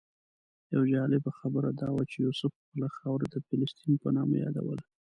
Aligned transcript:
یوه 0.73 0.85
جالبه 0.93 1.31
خبره 1.39 1.69
دا 1.79 1.87
وه 1.93 2.03
چې 2.11 2.17
یوسف 2.25 2.51
خپله 2.61 2.87
خاوره 2.97 3.25
د 3.29 3.35
فلسطین 3.47 3.93
په 4.03 4.09
نامه 4.17 4.35
یادوله. 4.43 4.83